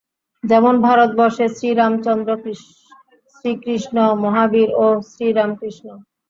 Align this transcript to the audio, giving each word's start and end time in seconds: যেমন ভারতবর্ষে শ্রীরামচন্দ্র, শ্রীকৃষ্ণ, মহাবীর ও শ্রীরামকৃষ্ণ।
যেমন 0.43 0.75
ভারতবর্ষে 0.85 1.45
শ্রীরামচন্দ্র, 1.55 2.29
শ্রীকৃষ্ণ, 3.35 3.97
মহাবীর 4.23 4.69
ও 4.75 4.87
শ্রীরামকৃষ্ণ। 5.09 5.87